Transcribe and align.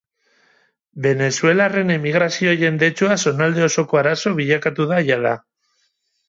Venezuelarren 1.05 1.93
emigrazio 1.95 2.55
jendetsua 2.63 3.19
zonalde 3.27 3.65
osoko 3.67 4.01
arazo 4.03 4.35
bilakatu 4.41 4.89
da 4.95 5.05
jada. 5.11 5.37